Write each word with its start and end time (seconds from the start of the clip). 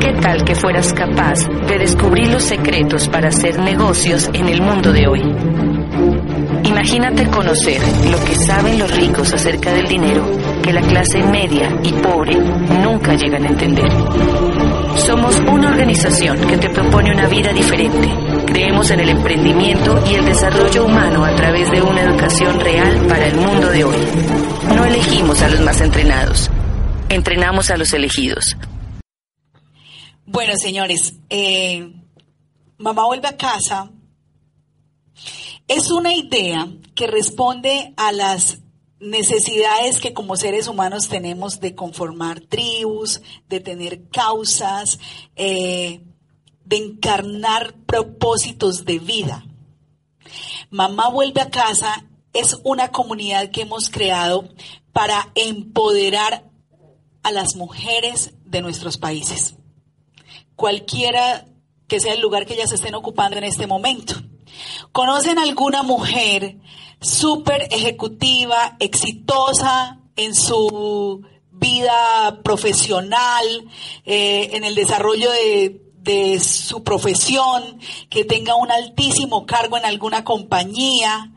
¿Qué 0.00 0.12
tal 0.20 0.44
que 0.44 0.54
fueras 0.54 0.92
capaz 0.92 1.46
de 1.66 1.78
descubrir 1.78 2.28
los 2.28 2.42
secretos 2.42 3.08
para 3.08 3.28
hacer 3.28 3.58
negocios 3.58 4.28
en 4.32 4.48
el 4.48 4.60
mundo 4.60 4.92
de 4.92 5.06
hoy? 5.06 5.22
Imagínate 6.64 7.26
conocer 7.28 7.80
lo 8.10 8.22
que 8.24 8.34
saben 8.34 8.78
los 8.78 8.94
ricos 8.96 9.32
acerca 9.32 9.72
del 9.72 9.86
dinero 9.86 10.24
que 10.62 10.72
la 10.72 10.80
clase 10.80 11.22
media 11.22 11.68
y 11.82 11.92
pobre 11.92 12.34
nunca 12.36 13.14
llegan 13.14 13.44
a 13.44 13.48
entender. 13.48 13.90
Somos 14.96 15.38
una 15.40 15.68
organización 15.68 16.38
que 16.40 16.56
te 16.56 16.70
propone 16.70 17.12
una 17.12 17.28
vida 17.28 17.52
diferente. 17.52 18.08
Creemos 18.46 18.90
en 18.90 19.00
el 19.00 19.10
emprendimiento 19.10 20.02
y 20.10 20.14
el 20.14 20.24
desarrollo 20.24 20.86
humano 20.86 21.24
a 21.24 21.34
través 21.34 21.70
de 21.70 21.82
una 21.82 22.02
educación 22.02 22.58
real 22.60 23.06
para 23.08 23.26
el 23.26 23.36
mundo 23.36 23.68
de 23.68 23.84
hoy. 23.84 23.96
No 24.74 24.84
elegimos 24.84 25.42
a 25.42 25.48
los 25.48 25.60
más 25.60 25.80
entrenados, 25.80 26.50
entrenamos 27.08 27.70
a 27.70 27.76
los 27.76 27.92
elegidos. 27.92 28.56
Bueno, 30.26 30.54
señores, 30.56 31.16
eh, 31.28 31.92
mamá 32.78 33.04
vuelve 33.04 33.28
a 33.28 33.36
casa. 33.36 33.90
Es 35.68 35.90
una 35.90 36.14
idea 36.14 36.66
que 36.94 37.06
responde 37.06 37.92
a 37.98 38.10
las 38.10 38.60
necesidades 39.00 40.00
que 40.00 40.14
como 40.14 40.36
seres 40.36 40.66
humanos 40.66 41.08
tenemos 41.08 41.60
de 41.60 41.74
conformar 41.74 42.40
tribus, 42.40 43.20
de 43.50 43.60
tener 43.60 44.08
causas, 44.08 44.98
eh, 45.36 46.00
de 46.64 46.76
encarnar 46.76 47.74
propósitos 47.84 48.86
de 48.86 48.98
vida. 49.00 49.44
Mamá 50.70 51.10
vuelve 51.10 51.42
a 51.42 51.50
casa 51.50 52.06
es 52.32 52.58
una 52.64 52.90
comunidad 52.92 53.50
que 53.50 53.62
hemos 53.62 53.90
creado 53.90 54.48
para 54.94 55.30
empoderar 55.34 56.50
a 57.22 57.30
las 57.30 57.56
mujeres 57.56 58.32
de 58.46 58.62
nuestros 58.62 58.96
países 58.96 59.56
cualquiera 60.56 61.46
que 61.86 62.00
sea 62.00 62.14
el 62.14 62.20
lugar 62.20 62.46
que 62.46 62.54
ellas 62.54 62.72
estén 62.72 62.94
ocupando 62.94 63.36
en 63.36 63.44
este 63.44 63.66
momento. 63.66 64.14
¿Conocen 64.92 65.38
alguna 65.38 65.82
mujer 65.82 66.58
súper 67.00 67.68
ejecutiva, 67.70 68.76
exitosa 68.78 70.00
en 70.16 70.34
su 70.34 71.22
vida 71.50 72.40
profesional, 72.42 73.44
eh, 74.04 74.50
en 74.52 74.64
el 74.64 74.74
desarrollo 74.74 75.30
de, 75.30 75.82
de 75.98 76.40
su 76.40 76.82
profesión, 76.82 77.78
que 78.10 78.24
tenga 78.24 78.54
un 78.54 78.70
altísimo 78.70 79.46
cargo 79.46 79.76
en 79.76 79.84
alguna 79.84 80.24
compañía 80.24 81.32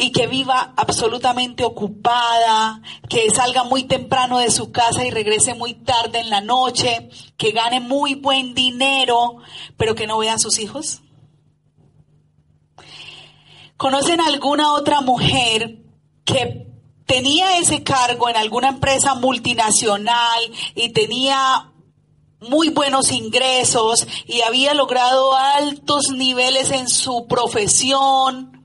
y 0.00 0.12
que 0.12 0.26
viva 0.26 0.72
absolutamente 0.78 1.62
ocupada, 1.62 2.80
que 3.06 3.30
salga 3.30 3.64
muy 3.64 3.84
temprano 3.84 4.38
de 4.38 4.50
su 4.50 4.72
casa 4.72 5.04
y 5.04 5.10
regrese 5.10 5.52
muy 5.52 5.74
tarde 5.74 6.20
en 6.20 6.30
la 6.30 6.40
noche, 6.40 7.10
que 7.36 7.52
gane 7.52 7.80
muy 7.80 8.14
buen 8.14 8.54
dinero, 8.54 9.36
pero 9.76 9.94
que 9.94 10.06
no 10.06 10.16
vea 10.16 10.34
a 10.34 10.38
sus 10.38 10.58
hijos? 10.58 11.02
¿Conocen 13.76 14.22
alguna 14.22 14.72
otra 14.72 15.02
mujer 15.02 15.82
que 16.24 16.66
tenía 17.04 17.58
ese 17.58 17.82
cargo 17.82 18.30
en 18.30 18.38
alguna 18.38 18.68
empresa 18.70 19.14
multinacional 19.16 20.40
y 20.74 20.94
tenía 20.94 21.72
muy 22.40 22.70
buenos 22.70 23.12
ingresos 23.12 24.06
y 24.24 24.40
había 24.40 24.72
logrado 24.72 25.36
altos 25.36 26.08
niveles 26.08 26.70
en 26.70 26.88
su 26.88 27.26
profesión? 27.26 28.59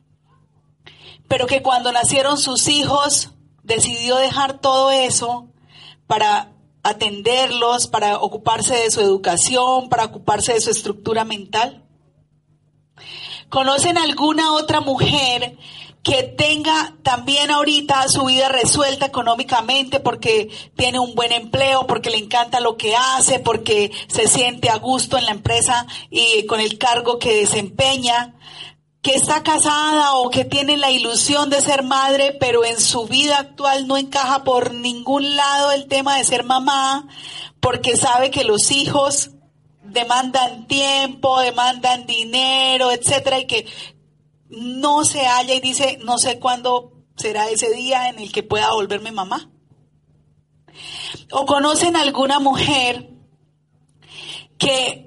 Pero 1.27 1.47
que 1.47 1.61
cuando 1.61 1.91
nacieron 1.91 2.37
sus 2.37 2.67
hijos 2.67 3.31
decidió 3.63 4.17
dejar 4.17 4.59
todo 4.59 4.91
eso 4.91 5.47
para 6.07 6.51
atenderlos, 6.83 7.87
para 7.87 8.19
ocuparse 8.19 8.75
de 8.75 8.91
su 8.91 9.01
educación, 9.01 9.89
para 9.89 10.05
ocuparse 10.05 10.53
de 10.53 10.61
su 10.61 10.69
estructura 10.69 11.25
mental. 11.25 11.83
¿Conocen 13.49 13.97
alguna 13.97 14.53
otra 14.53 14.81
mujer 14.81 15.57
que 16.05 16.21
tenga 16.21 16.93
también 17.01 17.49
ahorita 17.49 18.07
su 18.09 18.25
vida 18.25 18.47
resuelta 18.47 19.07
económicamente 19.07 19.99
porque 19.99 20.51
tiene 20.75 20.99
un 20.99 21.15
buen 21.15 21.31
empleo, 21.31 21.87
porque 21.87 22.11
le 22.11 22.17
encanta 22.17 22.59
lo 22.59 22.77
que 22.77 22.95
hace, 22.95 23.39
porque 23.39 23.91
se 24.07 24.27
siente 24.27 24.69
a 24.69 24.77
gusto 24.77 25.17
en 25.17 25.25
la 25.25 25.31
empresa 25.31 25.87
y 26.11 26.45
con 26.45 26.59
el 26.59 26.77
cargo 26.77 27.17
que 27.17 27.35
desempeña? 27.35 28.35
Que 29.05 29.13
está 29.13 29.43
casada 29.43 30.15
o 30.15 30.31
que 30.31 30.45
tiene 30.45 30.77
la 30.77 30.89
ilusión 30.89 31.51
de 31.51 31.61
ser 31.61 31.83
madre, 31.83 32.35
pero 32.39 32.65
en 32.65 32.81
su 32.81 33.05
vida 33.05 33.37
actual 33.37 33.85
no 33.85 33.97
encaja 33.97 34.43
por 34.43 34.73
ningún 34.73 35.35
lado 35.35 35.71
el 35.73 35.85
tema 35.85 36.17
de 36.17 36.23
ser 36.23 36.43
mamá, 36.43 37.07
porque 37.59 37.97
sabe 37.97 38.31
que 38.31 38.43
los 38.43 38.71
hijos 38.71 39.29
demandan 39.83 40.65
tiempo, 40.65 41.39
demandan 41.39 42.07
dinero, 42.07 42.91
etcétera, 42.91 43.37
y 43.37 43.45
que 43.45 43.67
no 44.49 45.05
se 45.05 45.27
halla 45.27 45.53
y 45.53 45.59
dice, 45.59 45.99
no 46.03 46.17
sé 46.17 46.39
cuándo 46.39 46.93
será 47.15 47.47
ese 47.49 47.69
día 47.75 48.09
en 48.09 48.17
el 48.17 48.31
que 48.31 48.41
pueda 48.41 48.73
volverme 48.73 49.11
mamá. 49.11 49.51
O 51.31 51.45
conocen 51.45 51.95
alguna 51.95 52.39
mujer 52.39 53.11
que 54.57 55.04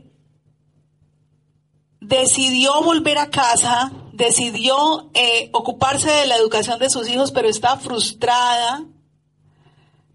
decidió 2.09 2.81
volver 2.83 3.19
a 3.19 3.29
casa, 3.29 3.93
decidió 4.13 5.11
eh, 5.15 5.51
ocuparse 5.53 6.11
de 6.11 6.27
la 6.27 6.37
educación 6.37 6.79
de 6.79 6.89
sus 6.89 7.09
hijos, 7.09 7.33
pero 7.33 7.49
está 7.49 7.77
frustrada 7.77 8.85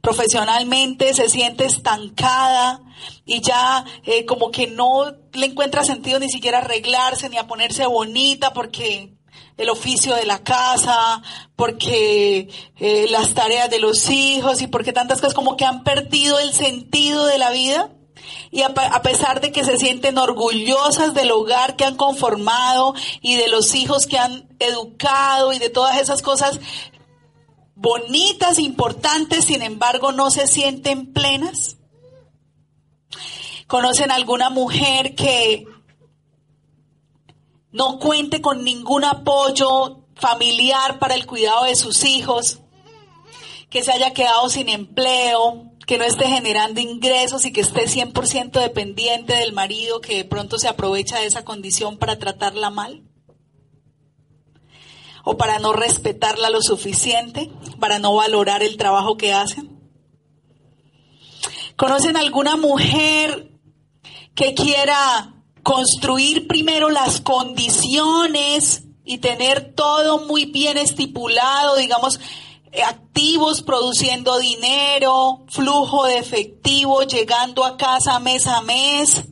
profesionalmente, 0.01 1.13
se 1.13 1.29
siente 1.29 1.65
estancada 1.65 2.81
y 3.25 3.41
ya 3.41 3.85
eh, 4.03 4.25
como 4.25 4.51
que 4.51 4.67
no 4.67 5.05
le 5.31 5.45
encuentra 5.45 5.85
sentido 5.85 6.19
ni 6.19 6.29
siquiera 6.29 6.57
arreglarse 6.57 7.29
ni 7.29 7.37
a 7.37 7.47
ponerse 7.47 7.85
bonita 7.85 8.53
porque 8.53 9.13
el 9.55 9.69
oficio 9.69 10.15
de 10.15 10.25
la 10.25 10.43
casa, 10.43 11.21
porque 11.55 12.49
eh, 12.79 13.05
las 13.11 13.33
tareas 13.33 13.69
de 13.69 13.79
los 13.79 14.09
hijos 14.09 14.61
y 14.61 14.67
porque 14.67 14.93
tantas 14.93 15.21
cosas 15.21 15.35
como 15.35 15.55
que 15.55 15.65
han 15.65 15.83
perdido 15.83 16.39
el 16.39 16.53
sentido 16.53 17.25
de 17.25 17.37
la 17.37 17.51
vida 17.51 17.91
y 18.51 18.61
a, 18.61 18.73
pesar 19.01 19.41
de 19.41 19.51
que 19.51 19.63
se 19.63 19.77
sienten 19.77 20.17
orgullosas 20.17 21.13
del 21.15 21.31
hogar 21.31 21.75
que 21.75 21.85
han 21.85 21.95
conformado 21.95 22.93
y 23.21 23.35
de 23.35 23.47
los 23.47 23.73
hijos 23.73 24.05
que 24.05 24.19
han 24.19 24.47
educado 24.59 25.53
y 25.53 25.59
de 25.59 25.69
todas 25.69 25.99
esas 25.99 26.21
cosas 26.21 26.59
bonitas, 27.75 28.59
importantes, 28.59 29.45
sin 29.45 29.63
embargo 29.63 30.11
no 30.11 30.29
se 30.29 30.45
sienten 30.45 31.11
plenas. 31.13 31.77
¿Conocen 33.65 34.11
alguna 34.11 34.51
mujer 34.51 35.15
que 35.15 35.65
no 37.71 37.97
cuente 37.97 38.39
con 38.39 38.63
ningún 38.63 39.03
apoyo 39.03 40.05
familiar 40.15 40.99
para 40.99 41.15
el 41.15 41.25
cuidado 41.25 41.63
de 41.63 41.75
sus 41.75 42.03
hijos? 42.03 42.59
Que 43.71 43.83
se 43.83 43.91
haya 43.91 44.13
quedado 44.13 44.47
sin 44.49 44.69
empleo, 44.69 45.72
que 45.93 45.99
no 45.99 46.05
esté 46.05 46.25
generando 46.25 46.81
ingresos 46.81 47.45
y 47.45 47.53
que 47.53 47.61
esté 47.61 47.85
100% 47.85 48.59
dependiente 48.59 49.35
del 49.35 49.53
marido 49.53 50.01
que 50.01 50.15
de 50.15 50.25
pronto 50.25 50.57
se 50.57 50.67
aprovecha 50.67 51.19
de 51.19 51.27
esa 51.27 51.45
condición 51.45 51.99
para 51.99 52.17
tratarla 52.17 52.71
mal 52.71 53.03
o 55.23 55.37
para 55.37 55.59
no 55.59 55.71
respetarla 55.71 56.49
lo 56.49 56.63
suficiente, 56.63 57.51
para 57.79 57.99
no 57.99 58.15
valorar 58.15 58.63
el 58.63 58.75
trabajo 58.75 59.17
que 59.17 59.33
hacen. 59.33 59.69
¿Conocen 61.75 62.17
alguna 62.17 62.57
mujer 62.57 63.51
que 64.33 64.55
quiera 64.55 65.35
construir 65.61 66.47
primero 66.47 66.89
las 66.89 67.21
condiciones 67.21 68.85
y 69.05 69.19
tener 69.19 69.75
todo 69.75 70.25
muy 70.25 70.45
bien 70.45 70.79
estipulado, 70.79 71.75
digamos, 71.75 72.19
activos 72.81 73.61
produciendo 73.61 74.39
dinero, 74.39 75.45
flujo 75.47 76.05
de 76.05 76.17
efectivo, 76.17 77.03
llegando 77.03 77.65
a 77.65 77.77
casa 77.77 78.19
mes 78.19 78.47
a 78.47 78.61
mes 78.61 79.25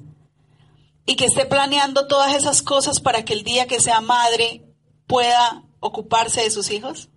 y 1.06 1.16
que 1.16 1.26
esté 1.26 1.46
planeando 1.46 2.08
todas 2.08 2.36
esas 2.36 2.62
cosas 2.62 3.00
para 3.00 3.26
que 3.26 3.34
el 3.34 3.44
día 3.44 3.68
que 3.68 3.80
sea 3.80 4.02
madre 4.02 4.66
pueda 5.08 5.64
ocuparse 5.80 6.42
de 6.42 6.52
sus 6.52 6.70
hijos? 6.72 7.10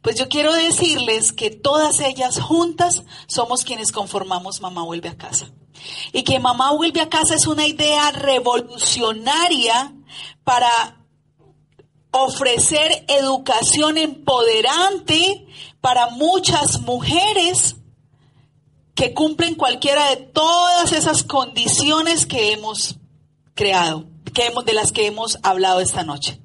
Pues 0.00 0.16
yo 0.16 0.28
quiero 0.28 0.52
decirles 0.52 1.32
que 1.32 1.50
todas 1.50 2.00
ellas 2.00 2.40
juntas 2.40 3.04
somos 3.26 3.64
quienes 3.64 3.92
conformamos 3.92 4.60
Mamá 4.60 4.82
Vuelve 4.82 5.08
a 5.08 5.16
Casa. 5.16 5.52
y 6.12 6.22
que 6.22 6.38
mamá 6.38 6.72
vuelve 6.72 7.00
a 7.00 7.08
casa 7.08 7.34
es 7.34 7.46
una 7.46 7.66
idea 7.66 8.10
revolucionaria 8.12 9.94
para 10.44 11.01
ofrecer 12.12 13.04
educación 13.08 13.98
empoderante 13.98 15.46
para 15.80 16.10
muchas 16.10 16.80
mujeres 16.82 17.76
que 18.94 19.14
cumplen 19.14 19.54
cualquiera 19.54 20.10
de 20.10 20.16
todas 20.16 20.92
esas 20.92 21.24
condiciones 21.24 22.26
que 22.26 22.52
hemos 22.52 22.96
creado, 23.54 24.06
que 24.32 24.46
hemos, 24.46 24.64
de 24.64 24.74
las 24.74 24.92
que 24.92 25.06
hemos 25.06 25.38
hablado 25.42 25.80
esta 25.80 26.04
noche. 26.04 26.40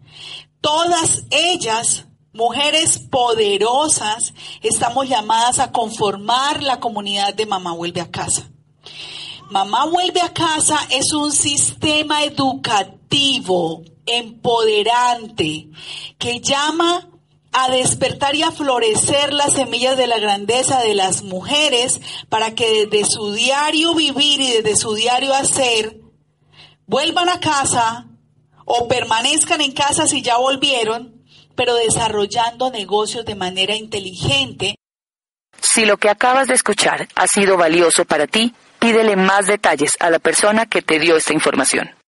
Todas 0.62 1.26
ellas, 1.30 2.06
mujeres 2.34 3.00
poderosas, 3.00 4.34
estamos 4.64 5.10
llamadas 5.10 5.60
a 5.60 5.72
conformar 5.72 6.64
la 6.64 6.80
comunidad 6.80 7.34
de 7.34 7.46
Mamá 7.46 7.74
Vuelve 7.74 8.02
a 8.02 8.10
Casa. 8.10 8.50
Mamá 9.50 9.86
Vuelve 9.86 10.22
a 10.22 10.34
Casa 10.34 10.80
es 10.90 11.14
un 11.14 11.32
sistema 11.32 12.24
educativo 12.24 13.84
empoderante 14.08 15.68
que 16.18 16.40
llama 16.40 17.10
a 17.52 17.72
despertar 17.72 18.36
y 18.36 18.44
a 18.44 18.52
florecer 18.52 19.34
las 19.34 19.54
semillas 19.54 19.98
de 19.98 20.08
la 20.08 20.20
grandeza 20.20 20.80
de 20.82 20.94
las 20.96 21.24
mujeres 21.24 22.02
para 22.30 22.54
que 22.56 22.86
desde 22.86 23.10
su 23.10 23.34
diario 23.34 23.96
vivir 23.96 24.42
y 24.42 24.52
desde 24.54 24.76
su 24.76 24.94
diario 24.94 25.34
hacer 25.34 25.98
vuelvan 26.86 27.30
a 27.30 27.40
casa 27.40 28.08
o 28.66 28.88
permanezcan 28.88 29.62
en 29.62 29.72
casa 29.72 30.08
si 30.08 30.22
ya 30.22 30.38
volvieron, 30.38 31.24
pero 31.56 31.74
desarrollando 31.76 32.70
negocios 32.70 33.26
de 33.26 33.36
manera 33.36 33.76
inteligente. 33.76 34.76
Si 35.60 35.86
lo 35.86 35.98
que 35.98 36.10
acabas 36.10 36.48
de 36.48 36.54
escuchar 36.54 37.08
ha 37.16 37.28
sido 37.28 37.58
valioso 37.58 38.06
para 38.06 38.28
ti, 38.28 38.54
pídele 38.80 39.16
más 39.16 39.48
detalles 39.48 39.92
a 40.00 40.10
la 40.10 40.20
persona 40.20 40.66
que 40.66 40.82
te 40.82 41.00
dio 41.00 41.18
esta 41.18 41.34
información. 41.34 41.97